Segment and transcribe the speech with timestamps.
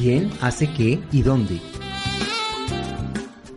[0.00, 1.60] ¿Quién hace qué y dónde?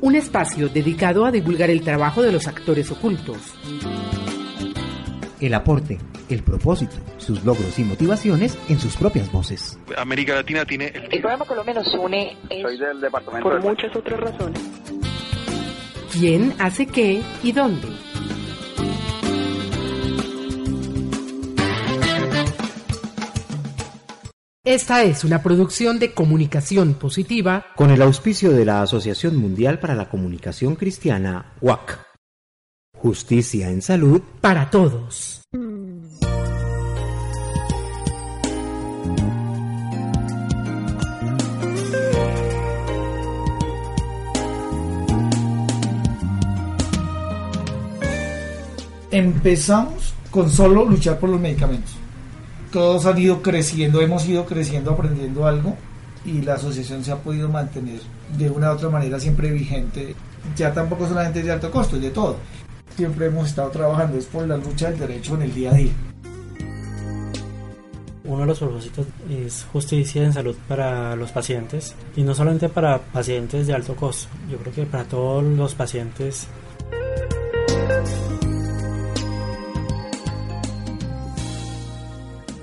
[0.02, 3.38] Un espacio dedicado a divulgar el trabajo de los actores ocultos.
[5.40, 9.80] El aporte, el propósito, sus logros y motivaciones en sus propias voces.
[9.98, 11.04] América Latina tiene el...
[11.14, 14.62] El programa Colombia nos une es Soy del departamento por de- muchas otras razones.
[16.12, 17.88] ¿Quién hace qué y dónde?
[24.66, 29.94] Esta es una producción de comunicación positiva Con el auspicio de la Asociación Mundial para
[29.94, 32.00] la Comunicación Cristiana, WAC.
[32.98, 34.22] Justicia en salud.
[34.40, 35.42] para todos.
[49.12, 52.03] Empezamos con solo luchar por los medicamentos.
[52.74, 55.78] Todos han ido creciendo, hemos ido creciendo, aprendiendo algo
[56.26, 58.00] y la asociación se ha podido mantener
[58.36, 60.16] de una u otra manera siempre vigente.
[60.56, 62.38] Ya tampoco solamente de alto costo, es de todo.
[62.98, 65.92] Siempre hemos estado trabajando es por la lucha del derecho en el día a día.
[68.24, 72.98] Uno de los propósitos es justicia en salud para los pacientes y no solamente para
[72.98, 76.48] pacientes de alto costo, yo creo que para todos los pacientes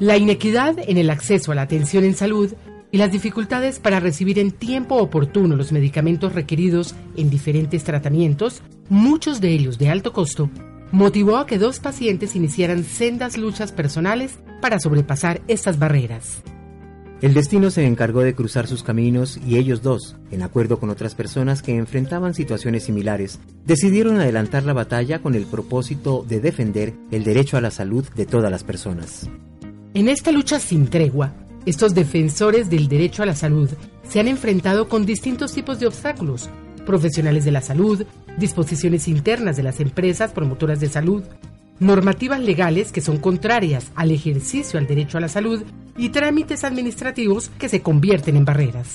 [0.00, 2.54] La inequidad en el acceso a la atención en salud
[2.90, 9.42] y las dificultades para recibir en tiempo oportuno los medicamentos requeridos en diferentes tratamientos, muchos
[9.42, 10.48] de ellos de alto costo,
[10.90, 16.42] motivó a que dos pacientes iniciaran sendas luchas personales para sobrepasar estas barreras.
[17.20, 21.14] El destino se encargó de cruzar sus caminos y ellos dos, en acuerdo con otras
[21.14, 27.22] personas que enfrentaban situaciones similares, decidieron adelantar la batalla con el propósito de defender el
[27.22, 29.28] derecho a la salud de todas las personas.
[29.92, 31.32] En esta lucha sin tregua,
[31.66, 33.68] estos defensores del derecho a la salud
[34.08, 36.48] se han enfrentado con distintos tipos de obstáculos,
[36.86, 38.06] profesionales de la salud,
[38.38, 41.24] disposiciones internas de las empresas promotoras de salud,
[41.80, 45.64] normativas legales que son contrarias al ejercicio al derecho a la salud
[45.98, 48.94] y trámites administrativos que se convierten en barreras.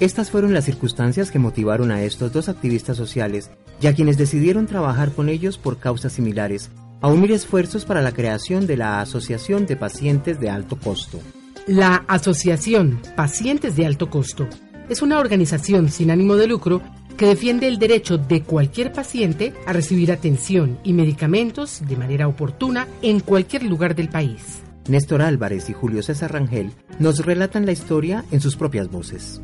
[0.00, 4.66] Estas fueron las circunstancias que motivaron a estos dos activistas sociales y a quienes decidieron
[4.66, 6.70] trabajar con ellos por causas similares,
[7.04, 11.20] a unir esfuerzos para la creación de la Asociación de Pacientes de Alto Costo.
[11.66, 14.48] La Asociación Pacientes de Alto Costo
[14.88, 16.80] es una organización sin ánimo de lucro
[17.18, 22.88] que defiende el derecho de cualquier paciente a recibir atención y medicamentos de manera oportuna
[23.02, 24.62] en cualquier lugar del país.
[24.88, 29.42] Néstor Álvarez y Julio César Rangel nos relatan la historia en sus propias voces.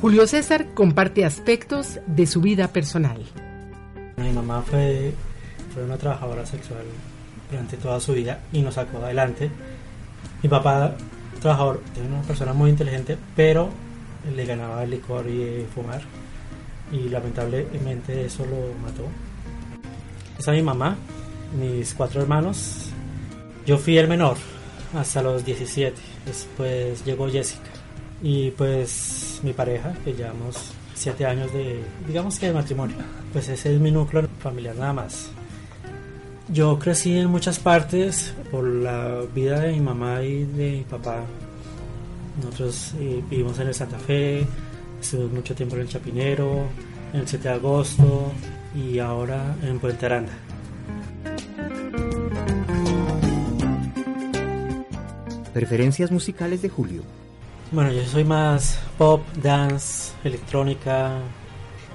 [0.00, 3.22] Julio César comparte aspectos de su vida personal.
[4.16, 5.12] mi mamá fue,
[5.74, 6.84] fue una trabajadora sexual
[7.50, 9.50] durante toda su vida y nos sacó adelante.
[10.42, 10.94] Mi papá,
[11.42, 13.68] trabajador, era una persona muy inteligente, pero
[14.34, 16.00] le ganaba el licor y fumar
[16.90, 19.04] y lamentablemente eso lo mató.
[20.38, 20.96] Esa es mi mamá,
[21.58, 22.86] mis cuatro hermanos.
[23.66, 24.38] Yo fui el menor
[24.94, 25.94] hasta los 17.
[26.24, 27.79] Después llegó Jessica.
[28.22, 32.96] Y pues mi pareja, que llevamos siete años de, digamos que de matrimonio.
[33.32, 35.30] Pues ese es mi núcleo familiar nada más.
[36.48, 41.24] Yo crecí en muchas partes por la vida de mi mamá y de mi papá.
[42.42, 44.46] Nosotros eh, vivimos en el Santa Fe,
[45.00, 46.66] estuvimos mucho tiempo en el Chapinero,
[47.12, 48.32] en el 7 de agosto
[48.74, 50.32] y ahora en Puente Aranda.
[55.52, 57.02] Preferencias musicales de Julio.
[57.72, 61.20] Bueno, yo soy más pop, dance, electrónica,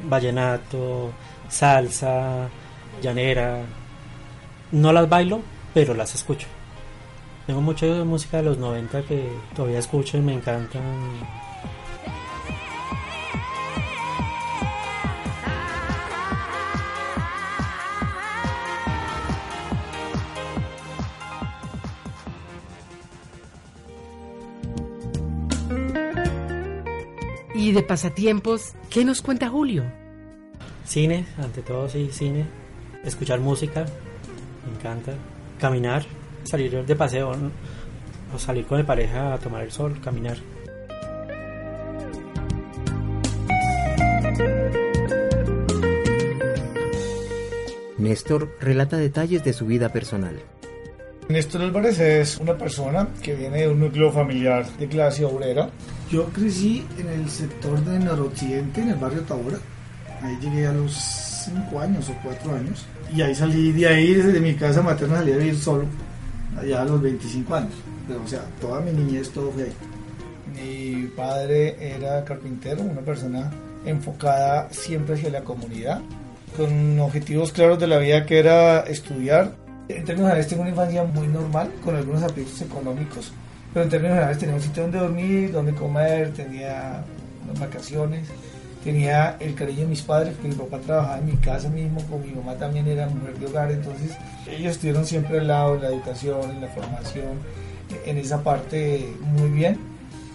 [0.07, 1.11] vallenato,
[1.49, 2.47] salsa,
[3.01, 3.59] llanera.
[4.71, 5.41] No las bailo,
[5.73, 6.47] pero las escucho.
[7.45, 10.81] Tengo mucha música de los 90 que todavía escucho y me encantan.
[27.75, 29.83] De pasatiempos, ¿qué nos cuenta Julio?
[30.85, 32.45] Cine, ante todo sí, cine.
[33.03, 33.85] Escuchar música,
[34.65, 35.13] me encanta.
[35.59, 36.05] Caminar,
[36.45, 37.51] salir de paseo ¿no?
[38.33, 40.37] o salir con mi pareja a tomar el sol, caminar.
[47.97, 50.39] Néstor relata detalles de su vida personal.
[51.27, 55.69] Néstor Álvarez es una persona que viene de un núcleo familiar de clase obrera.
[56.09, 59.57] Yo crecí en el sector de noroccidente, en el barrio Tabora.
[60.21, 62.85] Ahí llegué a los 5 años o 4 años.
[63.13, 65.85] Y ahí salí de ahí, desde mi casa materna, salí a vivir solo.
[66.59, 67.73] allá a los 25 años.
[68.07, 69.73] Pero, o sea, toda mi niñez todo fue ahí.
[70.55, 73.51] Mi padre era carpintero, una persona
[73.85, 76.01] enfocada siempre hacia la comunidad,
[76.55, 79.55] con objetivos claros de la vida que era estudiar.
[79.87, 83.31] En términos generales tengo una infancia muy normal, con algunos aprietos económicos,
[83.75, 87.03] pero en términos generales tenía un sitio donde dormir, donde comer, tenía
[87.43, 88.25] unas vacaciones,
[88.85, 92.21] tenía el cariño de mis padres, que mi papá trabajaba en mi casa mismo, con
[92.21, 94.15] mi mamá también era mujer de hogar, entonces
[94.49, 97.33] ellos estuvieron siempre al lado en la educación, en la formación,
[98.05, 99.77] en esa parte muy bien.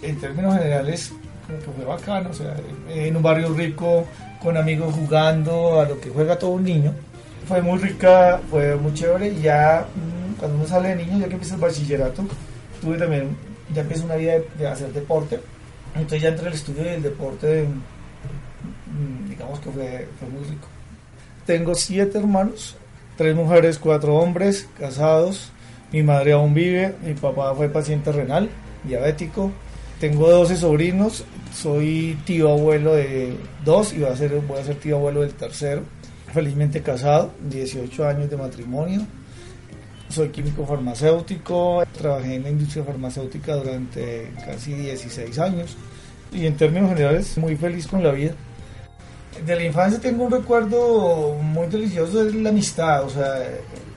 [0.03, 1.11] En términos generales,
[1.47, 2.55] como que fue bacano, o sea,
[2.91, 4.05] en un barrio rico,
[4.43, 6.93] con amigos jugando, a lo que juega todo un niño.
[7.49, 11.33] Fue muy rica, fue muy chévere ya mm, cuando uno sale de niño, ya que
[11.33, 12.25] empieza el bachillerato,
[12.81, 13.37] tuve también,
[13.75, 15.41] ya empecé una vida de, hacer deporte,
[15.95, 20.69] entonces ya entre el estudio del deporte, mm, digamos que fue, fue muy rico.
[21.47, 22.77] Tengo siete hermanos,
[23.17, 25.51] tres mujeres, cuatro hombres, casados.
[25.93, 28.49] Mi madre aún vive, mi papá fue paciente renal,
[28.85, 29.51] diabético.
[29.99, 34.77] Tengo 12 sobrinos, soy tío abuelo de dos y voy a ser, voy a ser
[34.77, 35.83] tío abuelo del tercero.
[36.33, 39.01] Felizmente casado, 18 años de matrimonio.
[40.09, 45.77] Soy químico farmacéutico, trabajé en la industria farmacéutica durante casi 16 años
[46.33, 48.33] y en términos generales muy feliz con la vida.
[49.45, 53.43] De la infancia tengo un recuerdo muy delicioso de la amistad, o sea,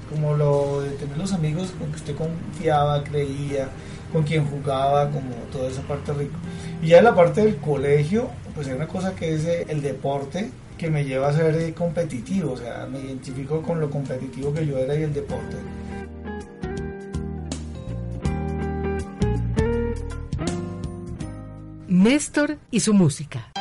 [0.10, 3.68] como lo de tener los amigos con que usted confiaba, creía,
[4.12, 6.38] con quien jugaba, como toda esa parte rica.
[6.82, 10.52] Y ya la parte del colegio, pues hay una cosa que es eh, el deporte
[10.78, 14.66] que me lleva a ser eh, competitivo, o sea, me identifico con lo competitivo que
[14.66, 15.58] yo era y el deporte.
[22.04, 23.54] Néstor y su música.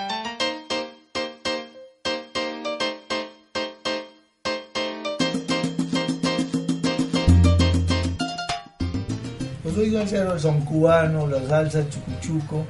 [9.63, 12.67] Pues soy salsero, el son cubano, la salsa, el chucuchuco.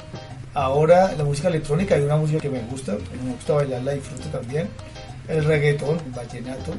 [0.53, 2.93] Ahora la música electrónica, hay una música que me gusta,
[3.25, 4.69] me gusta bailar, la disfruto también.
[5.27, 6.75] El reggaetón, el vallenato,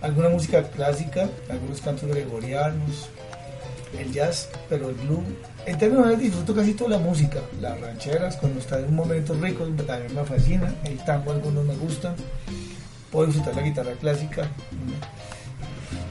[0.00, 3.08] alguna música clásica, algunos cantos gregorianos,
[3.96, 5.22] el jazz, pero el blues.
[5.66, 9.34] En términos generales disfruto casi toda la música, las rancheras, cuando está en un momento
[9.34, 12.14] rico, también me fascina, el tango algunos me gustan,
[13.10, 14.46] puedo disfrutar la guitarra clásica,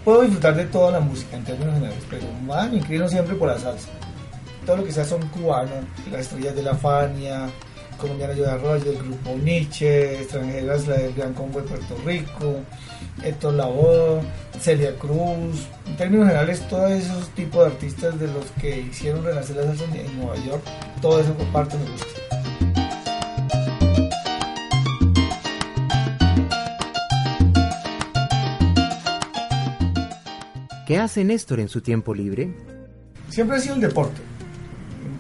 [0.03, 3.47] puedo disfrutar de toda la música en términos generales, pero más me inclino siempre por
[3.47, 3.87] la salsa.
[4.65, 7.47] Todo lo que sea son cubanos, las estrellas de la Fania,
[7.97, 12.61] colombiana de Arroyo, el grupo Nietzsche, extranjeras, la del Gran Combo de Puerto Rico,
[13.23, 14.21] Héctor Lavoe,
[14.59, 19.55] Celia Cruz, en términos generales todos esos tipos de artistas de los que hicieron renacer
[19.55, 20.63] la salsa en, Nueva York,
[21.01, 22.25] todo eso por parte me gusta.
[30.85, 32.53] ¿Qué hace Néstor en su tiempo libre?
[33.29, 34.34] Siempre ha sido el deporte.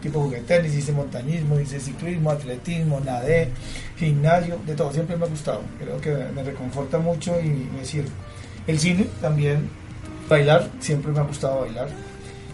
[0.05, 3.49] Tipo jugué tenis, hice montañismo, hice ciclismo, atletismo, nadé,
[3.97, 4.93] gimnasio, de todo.
[4.93, 5.61] Siempre me ha gustado.
[5.79, 8.11] Creo que me reconforta mucho y me sirve.
[8.67, 9.67] El cine también,
[10.29, 11.87] bailar, siempre me ha gustado bailar.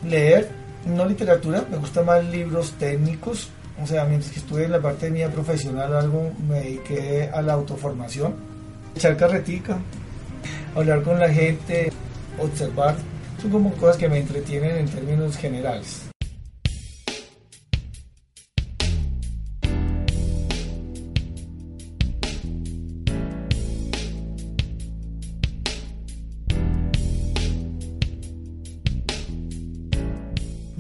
[0.08, 0.48] Leer,
[0.86, 3.50] no literatura, me gustan más libros técnicos.
[3.84, 7.52] O sea, mientras que estuve en la parte mía profesional, algo me dediqué a la
[7.52, 8.34] autoformación.
[8.96, 9.78] Echar carretica,
[10.74, 11.92] hablar con la gente,
[12.40, 12.96] observar,
[13.42, 16.11] son como cosas que me entretienen en términos generales.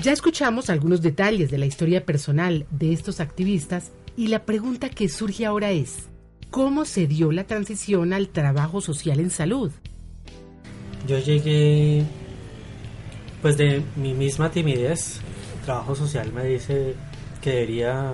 [0.01, 5.08] Ya escuchamos algunos detalles de la historia personal de estos activistas y la pregunta que
[5.08, 6.08] surge ahora es,
[6.50, 9.72] ¿cómo se dio la transición al trabajo social en salud?
[11.08, 12.03] Yo llegué
[13.43, 15.20] pues de mi misma timidez.
[15.60, 16.96] El trabajo social me dice
[17.39, 18.12] que debería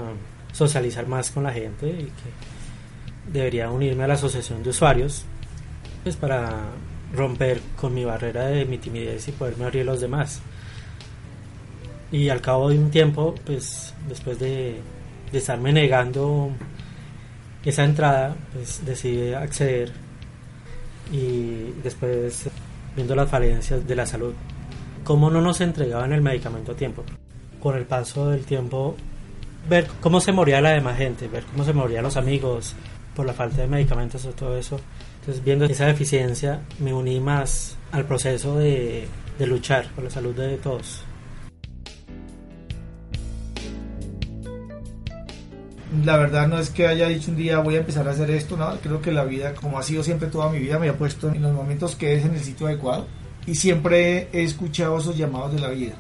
[0.52, 5.24] socializar más con la gente y que debería unirme a la asociación de usuarios
[6.04, 6.66] pues para
[7.16, 10.42] romper con mi barrera de mi timidez y poderme abrir a los demás.
[12.12, 14.80] Y al cabo de un tiempo, pues después de,
[15.32, 16.52] de estarme negando
[17.66, 19.92] esa entrada, pues decidí acceder
[21.12, 22.50] y después
[22.96, 24.34] viendo las falencias de la salud,
[25.04, 27.04] cómo no nos entregaban el medicamento a tiempo.
[27.62, 28.96] Con el paso del tiempo,
[29.70, 32.74] ver cómo se moría la demás gente, ver cómo se morían los amigos
[33.16, 34.80] por la falta de medicamentos o todo eso.
[35.20, 40.36] Entonces, viendo esa deficiencia, me uní más al proceso de, de luchar por la salud
[40.36, 41.04] de todos.
[46.04, 48.58] La verdad no es que haya dicho un día voy a empezar a hacer esto,
[48.58, 51.30] no, creo que la vida, como ha sido siempre toda mi vida, me ha puesto
[51.30, 53.08] en los momentos que es en el sitio adecuado.
[53.46, 55.94] y siempre he escuchado esos llamados de la vida.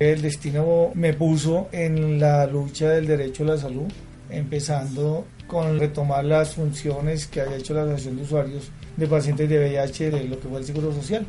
[0.00, 3.86] El destino me puso en la lucha del derecho a la salud,
[4.28, 9.58] empezando con retomar las funciones que había hecho la Asociación de Usuarios de Pacientes de
[9.58, 11.24] VIH de lo que fue el Seguro Social.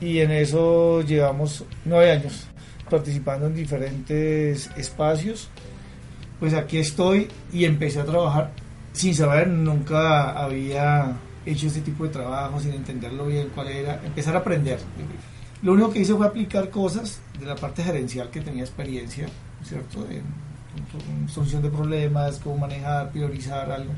[0.00, 2.46] Y en eso llevamos nueve años
[2.88, 5.48] participando en diferentes espacios.
[6.42, 8.50] Pues aquí estoy y empecé a trabajar
[8.92, 11.12] sin saber, nunca había
[11.46, 14.80] hecho este tipo de trabajo, sin entenderlo bien cuál era, empezar a aprender.
[15.62, 19.28] Lo único que hice fue aplicar cosas de la parte gerencial que tenía experiencia,
[19.62, 20.04] ¿cierto?
[20.10, 23.92] En, solución de problemas, cómo manejar, priorizar algo.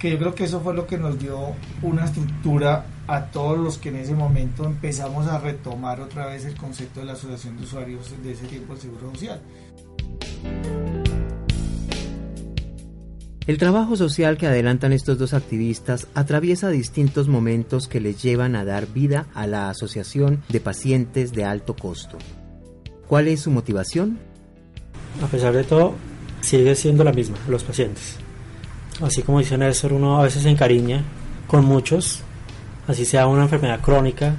[0.00, 1.38] Que yo creo que eso fue lo que nos dio
[1.82, 6.56] una estructura a todos los que en ese momento empezamos a retomar otra vez el
[6.56, 9.42] concepto de la asociación de usuarios de ese tiempo del Seguro Social.
[13.44, 18.64] El trabajo social que adelantan estos dos activistas atraviesa distintos momentos que les llevan a
[18.64, 22.18] dar vida a la Asociación de Pacientes de Alto Costo.
[23.08, 24.20] ¿Cuál es su motivación?
[25.20, 25.94] A pesar de todo,
[26.40, 28.16] sigue siendo la misma, los pacientes.
[29.02, 31.02] Así como dice Néstor, uno a veces se encariña
[31.48, 32.20] con muchos,
[32.86, 34.36] así sea una enfermedad crónica,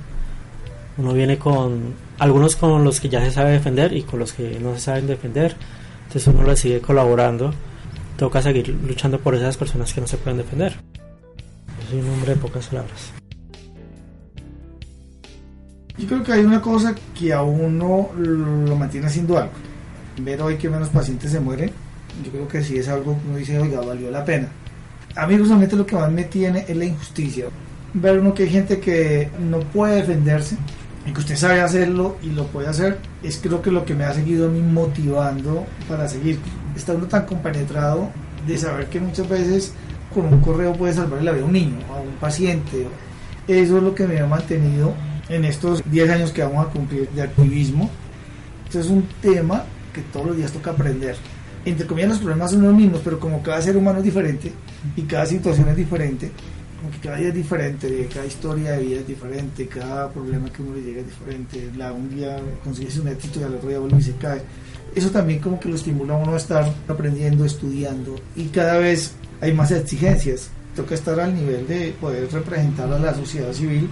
[0.98, 4.62] uno viene con algunos con los que ya se sabe defender y con los que
[4.62, 5.58] no se saben defender,
[6.04, 7.54] entonces uno le sigue colaborando
[8.18, 10.76] toca seguir luchando por esas personas que no se pueden defender.
[11.82, 13.12] Yo soy un hombre de pocas palabras.
[15.98, 19.54] Yo creo que hay una cosa que a uno lo mantiene haciendo algo.
[20.18, 21.72] Ver hoy que menos pacientes se mueren,
[22.24, 24.48] yo creo que sí es algo que uno dice, oiga, valió la pena.
[25.16, 27.46] A mí justamente lo que más me tiene es la injusticia.
[27.94, 30.58] Ver uno que hay gente que no puede defenderse
[31.06, 34.06] y que usted sabe hacerlo y lo puede hacer, es creo que lo que me
[34.06, 36.40] ha seguido a mí motivando para seguir.
[36.76, 38.10] Está uno tan compenetrado
[38.48, 39.74] de saber que muchas veces
[40.14, 42.88] con un correo puede salvar la vida a un niño, a un paciente.
[43.48, 44.94] Eso es lo que me ha mantenido
[45.30, 47.90] en estos 10 años que vamos a cumplir de activismo.
[48.66, 51.16] Esto es un tema que todos los días toca aprender.
[51.66, 54.52] Entre comillas los problemas son los mismos, pero como cada ser humano es diferente
[54.96, 56.32] y cada situación es diferente,
[57.02, 60.82] cada día es diferente, cada historia de vida es diferente, cada problema que uno le
[60.82, 61.70] llega es diferente.
[61.78, 64.42] La, un día consigues un éxito y al otro día vuelve y se cae.
[64.96, 69.14] Eso también como que lo estimula a uno a estar aprendiendo, estudiando y cada vez
[69.42, 70.50] hay más exigencias.
[70.76, 73.90] Toca estar al nivel de poder representar a la sociedad civil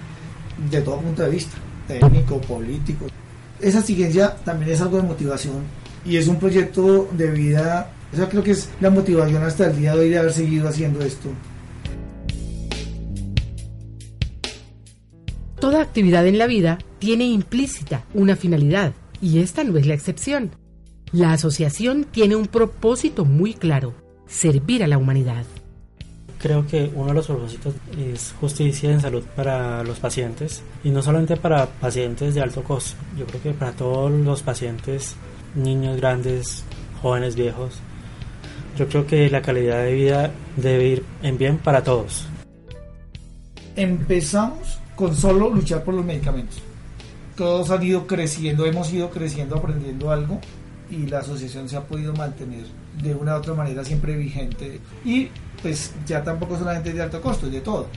[0.70, 1.56] de todo punto de vista,
[1.88, 3.06] técnico, político.
[3.60, 5.64] Esa exigencia también es algo de motivación
[6.06, 7.92] y es un proyecto de vida.
[8.12, 11.02] Esa creo que es la motivación hasta el día de hoy de haber seguido haciendo
[11.02, 11.30] esto.
[15.62, 20.50] Toda actividad en la vida tiene implícita una finalidad, y esta no es la excepción.
[21.12, 23.94] La asociación tiene un propósito muy claro,
[24.26, 25.46] servir a la humanidad.
[26.40, 31.04] Creo que uno de los propósitos es justicia en salud para los pacientes, y no
[31.04, 35.16] solamente para pacientes de alto costo, yo creo que para todos los pacientes,
[35.54, 36.64] niños grandes,
[37.04, 37.76] jóvenes, viejos.
[38.80, 42.26] Yo creo que la calidad de vida debe ir en bien para todos.
[43.76, 46.62] Empezamos con solo luchar por los medicamentos.
[47.36, 50.40] Todos han ido creciendo, hemos ido creciendo, aprendiendo algo
[50.90, 52.66] y la asociación se ha podido mantener
[53.02, 55.30] de una u otra manera siempre vigente y
[55.62, 57.88] pues ya tampoco solamente de alto costo, es de todo.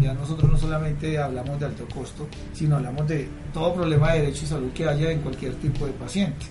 [0.00, 4.44] Ya nosotros no solamente hablamos de alto costo, sino hablamos de todo problema de derecho
[4.44, 6.46] y salud que haya en cualquier tipo de paciente.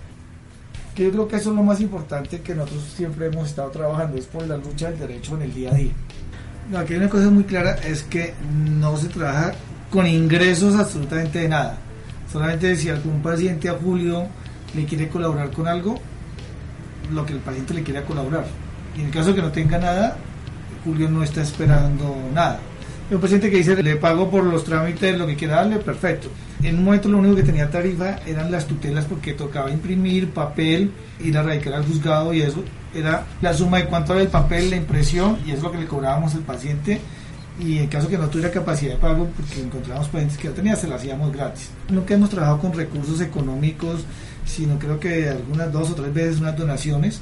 [0.96, 4.18] Que yo creo que eso es lo más importante que nosotros siempre hemos estado trabajando,
[4.18, 5.92] es por la lucha del derecho en el día a día.
[6.78, 8.34] Aquí hay una cosa muy clara, es que
[8.70, 9.54] no se trabaja
[9.92, 11.78] con ingresos absolutamente de nada.
[12.32, 14.26] Solamente si algún paciente a Julio
[14.74, 16.00] le quiere colaborar con algo,
[17.14, 18.46] lo que el paciente le quiera colaborar.
[18.96, 20.16] Y en el caso que no tenga nada,
[20.86, 22.60] Julio no está esperando nada.
[23.12, 26.30] Un paciente que dice, le pago por los trámites, lo que quiera darle, perfecto.
[26.64, 30.92] En un momento lo único que tenía tarifa eran las tutelas porque tocaba imprimir papel,
[31.20, 32.64] ir a radicar al juzgado y eso
[32.96, 35.88] era la suma de cuánto era el papel, la impresión y es lo que le
[35.88, 37.02] cobrábamos al paciente
[37.60, 40.76] y en caso que no tuviera capacidad de pago, porque encontramos pacientes que no tenía,
[40.76, 41.70] se lo hacíamos gratis.
[41.90, 44.04] Nunca hemos trabajado con recursos económicos,
[44.46, 47.22] sino creo que algunas dos o tres veces unas donaciones,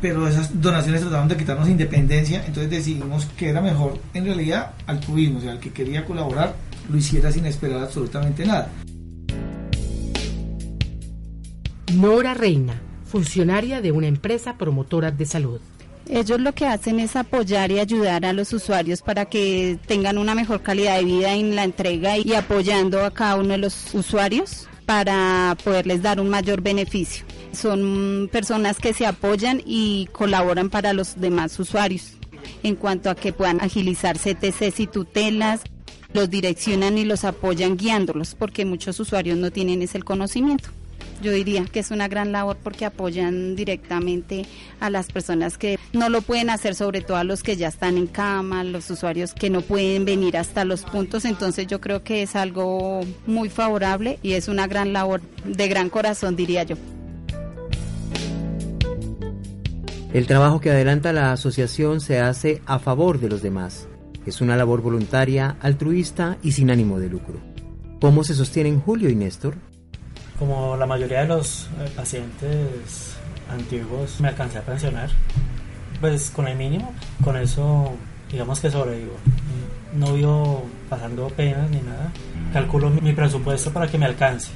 [0.00, 5.38] pero esas donaciones trataron de quitarnos independencia, entonces decidimos que era mejor en realidad altruismo,
[5.38, 6.54] o sea, el que quería colaborar
[6.90, 8.70] lo hiciera sin esperar absolutamente nada.
[11.94, 15.60] Nora Reina, funcionaria de una empresa promotora de salud.
[16.08, 20.34] Ellos lo que hacen es apoyar y ayudar a los usuarios para que tengan una
[20.34, 24.68] mejor calidad de vida en la entrega y apoyando a cada uno de los usuarios
[24.84, 27.24] para poderles dar un mayor beneficio.
[27.52, 32.12] Son personas que se apoyan y colaboran para los demás usuarios
[32.62, 35.62] en cuanto a que puedan agilizar CTCs y tutelas.
[36.12, 40.68] los direccionan y los apoyan guiándolos, porque muchos usuarios no tienen ese conocimiento.
[41.22, 44.46] Yo diría que es una gran labor porque apoyan directamente
[44.80, 47.96] a las personas que no lo pueden hacer, sobre todo a los que ya están
[47.96, 51.24] en cama, los usuarios que no pueden venir hasta los puntos.
[51.24, 55.90] Entonces yo creo que es algo muy favorable y es una gran labor de gran
[55.90, 56.76] corazón, diría yo.
[60.12, 63.88] El trabajo que adelanta la asociación se hace a favor de los demás.
[64.26, 67.40] Es una labor voluntaria, altruista y sin ánimo de lucro.
[68.00, 69.56] ¿Cómo se sostienen Julio y Néstor?
[70.38, 73.16] Como la mayoría de los eh, pacientes
[73.50, 75.10] antiguos me alcancé a pensionar,
[76.00, 77.92] pues con el mínimo, con eso
[78.30, 79.16] digamos que sobrevivo.
[79.94, 82.12] No vivo pasando penas ni nada.
[82.52, 84.50] Calculo mi presupuesto para que me alcance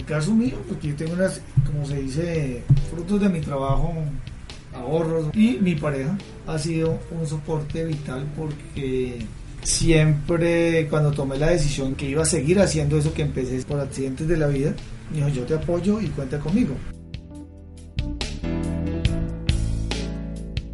[0.00, 3.94] el caso mío, porque yo tengo unas, como se dice, frutos de mi trabajo,
[4.74, 9.26] ahorros, y mi pareja ha sido un soporte vital porque
[9.62, 14.28] siempre cuando tomé la decisión que iba a seguir haciendo eso que empecé por accidentes
[14.28, 14.74] de la vida,
[15.12, 16.74] dijo yo te apoyo y cuenta conmigo.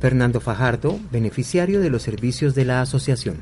[0.00, 3.38] Fernando Fajardo, beneficiario de los servicios de la asociación.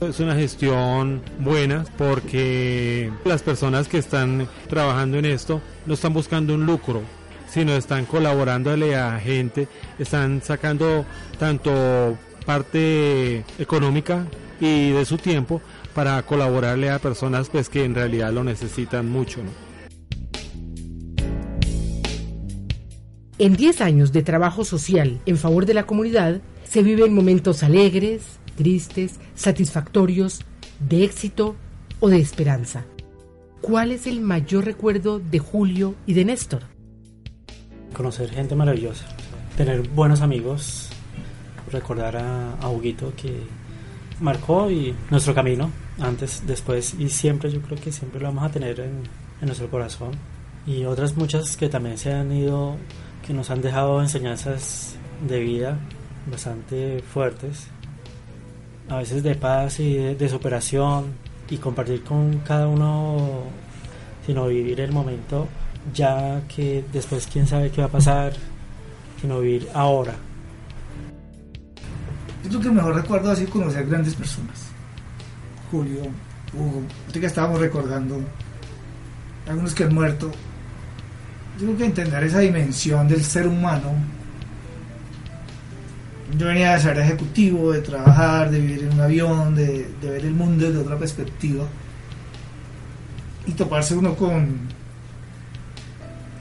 [0.00, 6.54] Es una gestión buena porque las personas que están trabajando en esto no están buscando
[6.54, 7.02] un lucro,
[7.48, 11.06] sino están colaborándole a gente, están sacando
[11.38, 14.26] tanto parte económica
[14.60, 15.60] y de su tiempo
[15.94, 19.40] para colaborarle a personas pues que en realidad lo necesitan mucho.
[23.38, 28.38] En 10 años de trabajo social en favor de la comunidad, se viven momentos alegres,
[28.56, 30.40] tristes, satisfactorios,
[30.80, 31.54] de éxito
[32.00, 32.84] o de esperanza.
[33.60, 36.62] ¿Cuál es el mayor recuerdo de Julio y de Néstor?
[37.92, 39.06] Conocer gente maravillosa,
[39.56, 40.88] tener buenos amigos,
[41.70, 43.42] recordar a, a Huguito que
[44.20, 48.50] marcó y nuestro camino antes, después y siempre, yo creo que siempre lo vamos a
[48.50, 49.02] tener en,
[49.40, 50.12] en nuestro corazón.
[50.66, 52.76] Y otras muchas que también se han ido,
[53.26, 55.78] que nos han dejado enseñanzas de vida
[56.30, 57.68] bastante fuertes
[58.88, 61.14] a veces de paz y de, superación
[61.50, 63.42] y compartir con cada uno,
[64.24, 65.48] sino vivir el momento
[65.94, 68.32] ya que después quién sabe qué va a pasar,
[69.20, 70.14] sino vivir ahora.
[72.50, 74.66] Yo creo que mejor recuerdo así conocer grandes personas.
[75.70, 76.02] Julio,
[76.52, 76.82] Hugo,
[77.12, 78.20] que estábamos recordando,
[79.48, 80.30] algunos que han muerto.
[81.58, 83.94] Yo creo que entender esa dimensión del ser humano
[86.36, 90.34] yo venía de ser ejecutivo, de trabajar, de vivir en un avión, de, ver el
[90.34, 91.64] mundo desde otra perspectiva.
[93.46, 94.58] Y toparse uno con,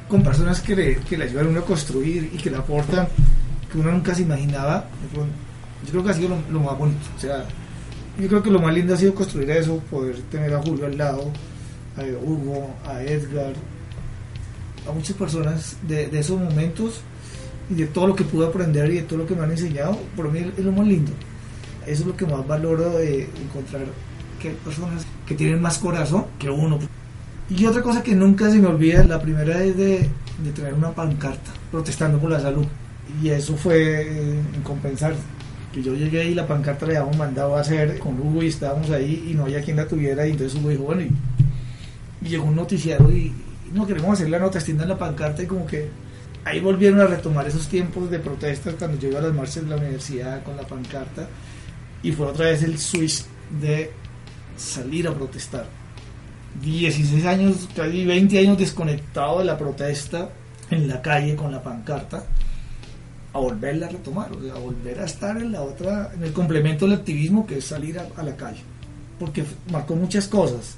[0.09, 3.07] con personas que le, que le ayudan a uno a construir y que le aportan
[3.71, 4.85] que uno nunca se imaginaba.
[5.83, 6.99] Yo creo que ha sido lo, más bonito.
[7.15, 7.45] O sea,
[8.19, 10.97] yo creo que lo más lindo ha sido construir eso, poder tener a Julio al
[10.97, 11.31] lado,
[11.97, 13.53] a Hugo, a Edgar,
[14.87, 17.01] a muchas personas de, esos momentos
[17.69, 19.97] y de todo lo que pude aprender y de todo lo que me han enseñado,
[20.15, 21.11] por mí es lo más lindo.
[21.85, 23.85] Eso es lo que más valoro de encontrar
[24.41, 26.79] que hay personas que tienen más corazón que uno.
[27.49, 30.09] Y otra cosa que nunca se me olvida, la primera es de,
[30.43, 32.65] de tener una pancarta protestando por la salud.
[33.21, 35.15] Y eso fue en compensar.
[35.81, 39.27] Yo llegué y la pancarta le habíamos mandado a hacer con Hugo y estábamos ahí
[39.29, 40.25] y no había quien la tuviera.
[40.25, 43.33] Y entonces Hugo dijo, bueno, y, llegó un noticiero y,
[43.73, 45.89] no queremos hacer la nota, extiendan la pancarta y como que
[46.45, 49.69] ahí volvieron a retomar esos tiempos de protestas cuando yo iba a las marchas de
[49.69, 51.27] la universidad con la pancarta
[52.01, 53.25] y fue otra vez el switch
[53.59, 53.91] de
[54.55, 55.65] salir a protestar.
[56.61, 60.29] 16 años, casi 20 años desconectado de la protesta
[60.69, 62.23] en la calle con la pancarta
[63.35, 66.31] a volverla a retomar, o sea, a volver a estar en la otra, en el
[66.31, 68.61] complemento del activismo que es salir a, la calle,
[69.19, 70.77] porque marcó muchas cosas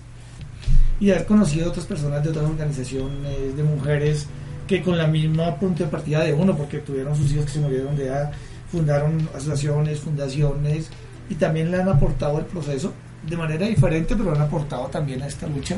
[0.99, 4.25] y haber conocido otras personas de otras organizaciones, de mujeres,
[4.65, 7.59] que con la misma punto de partida de uno, porque tuvieron sus hijos que se
[7.59, 8.31] murieron de edad,
[8.71, 10.89] fundaron asociaciones, fundaciones
[11.29, 12.91] y también le han aportado el proceso
[13.29, 15.77] de manera diferente, pero han aportado también a esta lucha.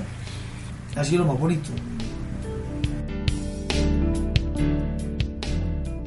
[0.95, 1.71] Ha sido lo más bonito.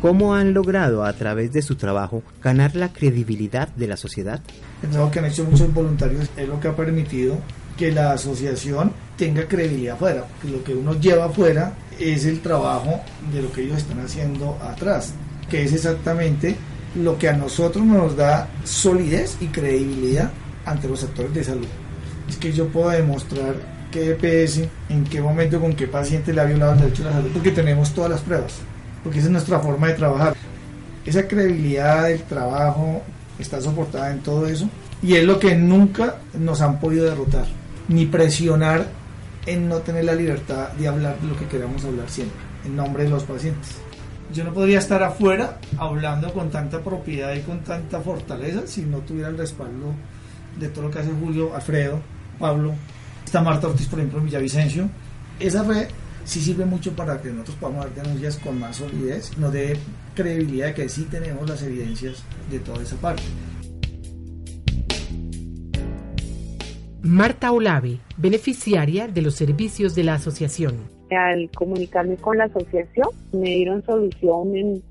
[0.02, 4.40] ¿Cómo han logrado a través de su trabajo ganar la credibilidad de la sociedad?
[4.82, 7.38] El trabajo que han hecho muchos voluntarios es lo que ha permitido
[7.76, 13.00] que la asociación tenga credibilidad afuera, lo que uno lleva afuera es el trabajo
[13.32, 15.14] de lo que ellos están haciendo atrás,
[15.48, 16.56] que es exactamente
[16.96, 20.32] lo que a nosotros nos da solidez y credibilidad
[20.66, 21.68] ante los sectores de salud.
[22.28, 23.54] Es que yo puedo demostrar
[23.92, 27.12] qué EPS, en qué momento, con qué paciente le ha violado el derecho a la
[27.12, 28.54] salud, porque tenemos todas las pruebas,
[29.02, 30.34] porque esa es nuestra forma de trabajar.
[31.04, 33.02] Esa credibilidad del trabajo
[33.38, 34.68] está soportada en todo eso
[35.02, 37.46] Y es lo que nunca nos han podido derrotar,
[37.88, 38.86] ni presionar
[39.46, 43.10] en no tener la libertad de hablar lo que queramos hablar siempre, en nombre de
[43.10, 43.78] los pacientes.
[44.32, 48.98] Yo no podría estar afuera hablando con tanta propiedad y con tanta fortaleza si no
[48.98, 49.92] tuviera el respaldo
[50.58, 52.00] de todo lo que hace Julio, Alfredo,
[52.38, 52.72] Pablo,
[53.24, 54.88] está Marta Ortiz, por ejemplo, en Villavicencio.
[55.40, 55.88] Esa red
[56.24, 59.76] sí sirve mucho para que nosotros podamos dar denuncias con más solidez, nos dé
[60.14, 63.22] credibilidad de que sí tenemos las evidencias de toda esa parte.
[67.04, 70.88] Marta Olave, beneficiaria de los servicios de la asociación.
[71.10, 74.82] Al comunicarme con la asociación, me dieron solución en,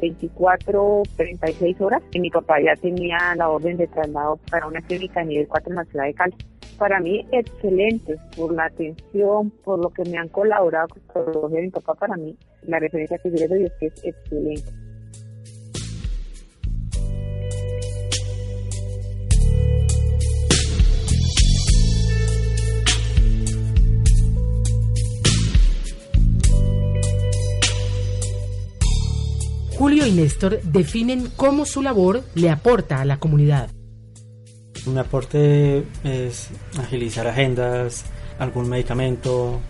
[0.00, 2.02] 24, 36 horas.
[2.12, 5.76] Y mi papá ya tenía la orden de traslado para una clínica nivel 4 en
[5.76, 6.34] la ciudad de Cali.
[6.80, 11.68] Para mí, excelente, por la atención, por lo que me han colaborado con de mi
[11.68, 14.70] papá, para mí, la referencia que yo les doy es que es excelente.
[29.76, 33.68] Julio y Néstor definen cómo su labor le aporta a la comunidad.
[34.86, 38.04] Un aporte es agilizar agendas,
[38.38, 39.60] algún medicamento,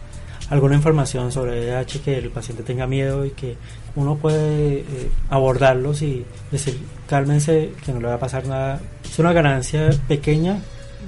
[0.50, 3.56] alguna información sobre VIH que el paciente tenga miedo y que
[3.96, 8.80] uno puede eh, abordarlos y decir, cálmense, que no le va a pasar nada.
[9.04, 10.60] Es una ganancia pequeña,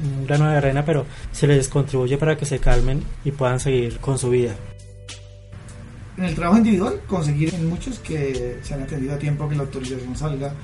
[0.03, 3.99] un grano de arena, pero se les contribuye para que se calmen y puedan seguir
[3.99, 4.55] con su vida
[6.17, 9.63] en el trabajo individual conseguir en muchos que se han atendido a tiempo, que la
[9.63, 10.55] autorización salga,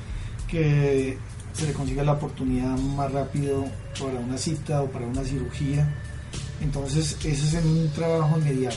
[0.46, 1.16] que
[1.58, 3.64] se le consiga la oportunidad más rápido
[3.98, 5.92] para una cita o para una cirugía.
[6.60, 8.76] Entonces, eso es en un trabajo inmediato.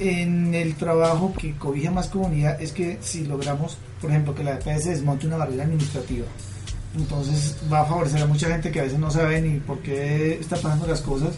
[0.00, 4.54] En el trabajo que cobija más comunidad es que si logramos, por ejemplo, que la
[4.54, 6.26] EPS desmonte una barrera administrativa,
[6.96, 10.38] entonces va a favorecer a mucha gente que a veces no sabe ni por qué
[10.40, 11.34] está pasando las cosas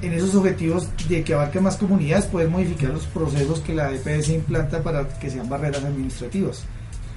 [0.00, 4.30] en esos objetivos de que abarque más comunidades, poder modificar los procesos que la EPS
[4.30, 6.64] implanta para que sean barreras administrativas.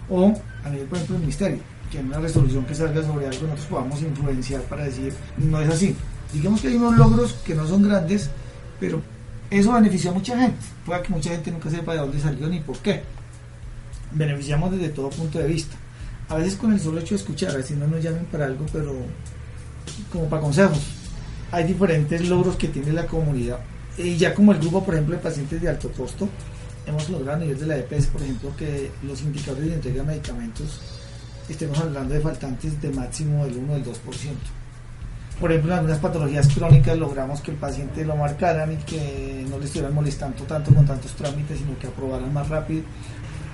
[0.10, 0.34] O
[0.65, 1.60] a nivel, por ejemplo, del ministerio,
[1.93, 5.69] que en una resolución que salga sobre algo nosotros podamos influenciar para decir, no es
[5.69, 5.95] así.
[6.34, 8.32] Digamos que hay unos logros que no son grandes,
[8.79, 8.99] pero
[9.51, 10.58] eso beneficia a mucha gente.
[10.88, 13.03] Puede que mucha gente nunca sepa de dónde salió ni por qué.
[14.12, 15.75] Beneficiamos desde todo punto de vista.
[16.29, 18.65] A veces con el solo hecho de escuchar, a veces no nos llamen para algo,
[18.73, 18.95] pero
[20.12, 20.79] como para consejos
[21.51, 23.60] hay diferentes logros que tiene la comunidad.
[23.99, 26.27] Y ya como el grupo, por ejemplo, de pacientes de alto costo,
[26.88, 30.08] hemos logrado a nivel de la EPS, por ejemplo, que los indicadores de entrega de
[30.08, 31.02] medicamentos
[31.49, 33.93] estemos hablando de faltantes de máximo del 1 o del 2%.
[35.39, 39.58] Por ejemplo, en algunas patologías crónicas logramos que el paciente lo marcaran y que no
[39.58, 42.84] le estuvieran molestando tanto con tantos trámites, sino que aprobaran más rápido.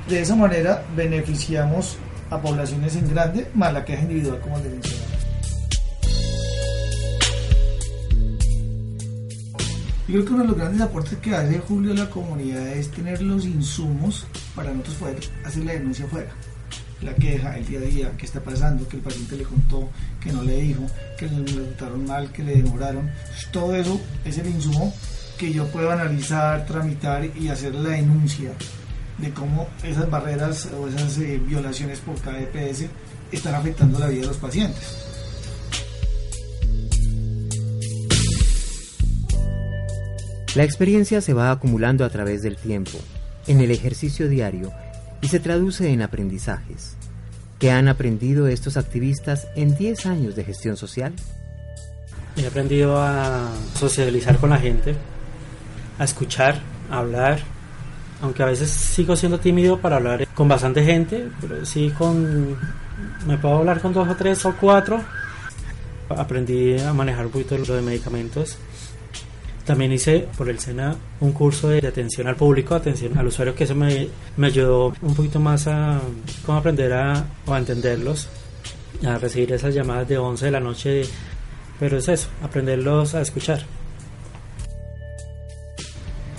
[0.08, 1.98] De esa manera beneficiamos
[2.30, 5.10] a poblaciones en grande, más la queja individual, como les mencionaba.
[10.08, 12.90] Yo creo que uno de los grandes aportes que hace Julio a la comunidad es
[12.90, 14.26] tener los insumos
[14.56, 16.32] para nosotros poder hacer la denuncia afuera.
[17.02, 19.90] La queja, el día a día, qué está pasando, que el paciente le contó,
[20.22, 20.86] que no le dijo,
[21.18, 23.10] que le trataron mal, que le demoraron.
[23.52, 24.94] todo eso es el insumo
[25.38, 28.52] que yo puedo analizar, tramitar y hacer la denuncia
[29.18, 32.86] de cómo esas barreras o esas eh, violaciones por KDPS
[33.32, 35.10] están afectando la vida de los pacientes.
[40.56, 42.98] La experiencia se va acumulando a través del tiempo,
[43.46, 44.72] en el ejercicio diario,
[45.22, 46.96] y se traduce en aprendizajes.
[47.60, 51.14] ¿Qué han aprendido estos activistas en 10 años de gestión social?
[52.38, 54.96] He aprendido a socializar con la gente,
[55.98, 57.40] a escuchar, a hablar,
[58.22, 62.58] aunque a veces sigo siendo tímido para hablar con bastante gente, pero sí con...
[63.28, 65.04] me puedo hablar con dos o tres o cuatro.
[66.10, 68.58] Aprendí a manejar un poquito lo de medicamentos
[69.70, 73.66] también hice por el SENA un curso de atención al público, atención al usuario, que
[73.66, 76.02] eso me, me ayudó un poquito más a
[76.44, 77.24] cómo aprender a,
[77.56, 78.30] entenderlos,
[79.06, 81.04] a recibir esas llamadas de 11 de la noche.
[81.80, 83.64] Pero es eso, aprenderlos a escuchar.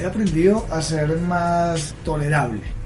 [0.00, 2.79] He aprendido a ser más tolerable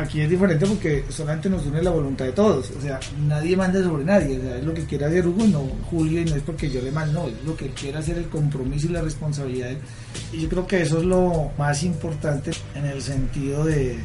[0.00, 2.70] Aquí es diferente porque solamente nos une la voluntad de todos.
[2.70, 4.38] O sea, nadie manda sobre nadie.
[4.38, 5.60] O sea, es lo que quiere hacer Hugo, no
[5.90, 8.16] Julio, y no es porque yo le mando, no, es lo que él quiere hacer,
[8.16, 9.72] el compromiso y la responsabilidad.
[10.32, 13.98] Y yo creo que eso es lo más importante en el sentido de,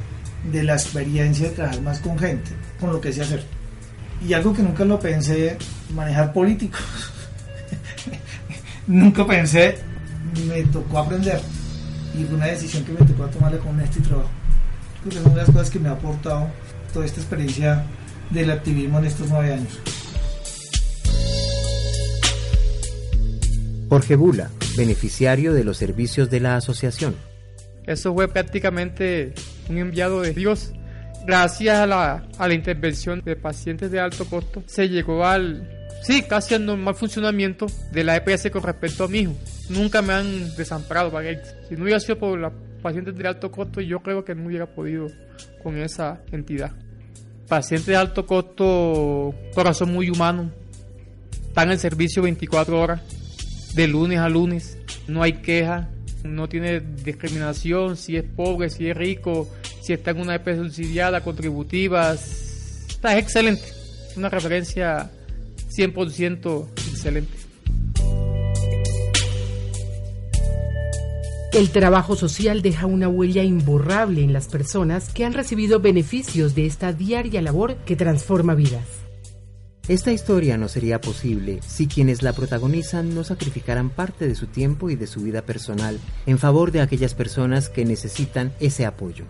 [0.52, 3.44] de la experiencia de trabajar más con gente, con lo que sé hacer.
[4.28, 5.58] Y algo que nunca lo pensé,
[5.94, 6.82] manejar políticos.
[8.88, 9.78] nunca pensé,
[10.46, 11.40] me tocó aprender.
[12.20, 14.30] Y fue una decisión que me tocó tomarle con este trabajo
[15.10, 16.50] que son las cosas que me ha aportado
[16.94, 17.86] toda esta experiencia
[18.32, 19.80] del activismo en estos nueve años.
[23.90, 27.16] Jorge Bula, beneficiario de los servicios de la asociación.
[27.86, 29.34] Eso fue prácticamente
[29.70, 30.72] un enviado de Dios.
[31.28, 35.68] Gracias a la, a la intervención de pacientes de alto costo, se llegó al,
[36.04, 39.34] sí, casi al normal funcionamiento de la EPS con respecto a mi hijo.
[39.70, 41.30] Nunca me han desamparado para
[41.68, 44.68] Si no hubiera sido por los pacientes de alto costo, yo creo que no hubiera
[44.68, 45.08] podido
[45.64, 46.72] con esa entidad.
[47.48, 50.52] Pacientes de alto costo, corazón muy humano,
[51.48, 53.02] están en servicio 24 horas,
[53.76, 55.90] de lunes a lunes, no hay queja,
[56.24, 59.48] no tiene discriminación, si es pobre, si es rico,
[59.82, 63.64] si está en una EPS subsidiada, contributiva, está excelente,
[64.16, 65.12] una referencia
[65.70, 67.38] 100% excelente.
[71.56, 76.66] El trabajo social deja una huella imborrable en las personas que han recibido beneficios de
[76.66, 78.86] esta diaria labor que transforma vidas.
[79.88, 84.90] Esta historia no sería posible si quienes la protagonizan no sacrificaran parte de su tiempo
[84.90, 89.24] y de su vida personal en favor de aquellas personas que necesitan ese apoyo.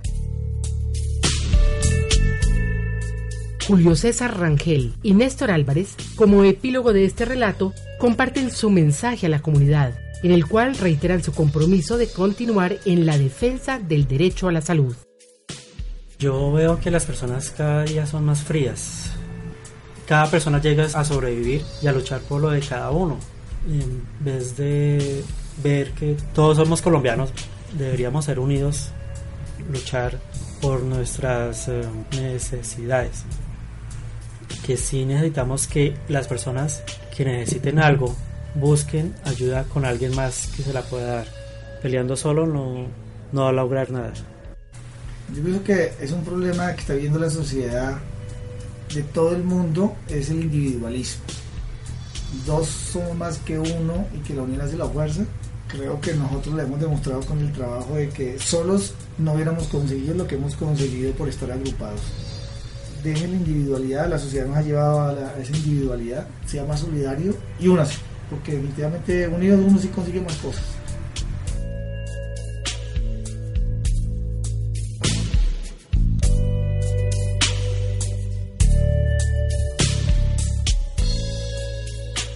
[3.67, 9.29] Julio César Rangel y Néstor Álvarez, como epílogo de este relato, comparten su mensaje a
[9.29, 9.93] la comunidad,
[10.25, 14.61] en el cual reiteran su compromiso de continuar en la defensa del derecho a la
[14.61, 14.95] salud.
[16.17, 19.11] Yo veo que las personas cada día son más frías,
[20.07, 23.19] cada persona llega a sobrevivir y a luchar por lo de cada uno.
[23.67, 25.23] en vez de
[25.63, 27.29] ver que todos somos colombianos,
[27.77, 28.89] deberíamos ser unidos,
[29.71, 30.19] luchar
[30.59, 31.83] por nuestras eh,
[32.13, 33.25] necesidades.
[34.65, 36.81] Que sí necesitamos que las personas
[37.15, 38.15] que necesiten algo
[38.55, 41.27] busquen ayuda con alguien más que se la pueda dar.
[41.81, 42.87] Peleando solo no,
[43.31, 44.13] no va a lograr nada.
[45.33, 47.97] Yo pienso que es un problema que está viendo la sociedad
[48.93, 51.23] de todo el mundo es el individualismo.
[52.45, 55.23] Dos somos más que uno y que la unión hace la fuerza.
[55.67, 60.13] Creo que nosotros le hemos demostrado con el trabajo de que solos no hubiéramos conseguido
[60.15, 62.01] lo que hemos conseguido por estar agrupados.
[63.03, 67.67] Dejen la individualidad, la sociedad nos ha llevado a, esa individualidad, sea más solidario y
[67.67, 67.97] únase,
[68.29, 70.63] porque definitivamente unidos uno sí consigue más cosas.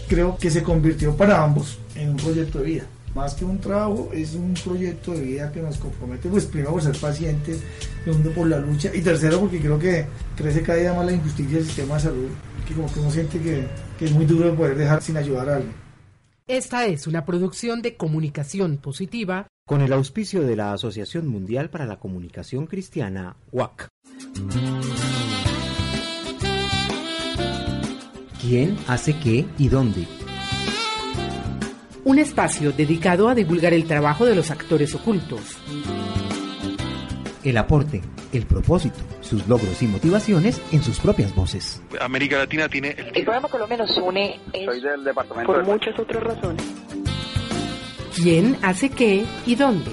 [0.09, 2.83] creo que se convirtió para ambos en un proyecto de vida.
[3.15, 6.81] Más que un trabajo, es un proyecto de vida que nos compromete, pues primero por
[6.81, 7.59] ser pacientes,
[8.03, 11.57] segundo por la lucha y tercero porque creo que crece cada día más la injusticia
[11.57, 12.27] del sistema de salud,
[12.67, 13.67] que como que uno siente que,
[13.99, 15.73] que es muy duro poder dejar sin ayudar a alguien.
[16.47, 21.85] Esta es una producción de comunicación positiva con el auspicio de la Asociación Mundial para
[21.85, 23.89] la Comunicación Cristiana, WAC.
[28.41, 30.07] ¿Quién hace qué y dónde?
[32.05, 35.57] Un espacio dedicado a divulgar el trabajo de los actores ocultos.
[37.49, 37.99] El aporte,
[38.31, 41.81] el propósito, sus logros y motivaciones en sus propias voces.
[41.99, 42.89] América Latina tiene...
[42.91, 46.63] El, el programa Colombia nos une Soy del departamento por muchas otras razones.
[48.15, 49.89] ¿Quién hace qué y dónde?